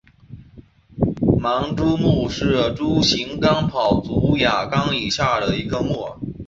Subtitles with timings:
[1.39, 6.17] 盲蛛目是蛛形纲跑足亚纲以下的一个目。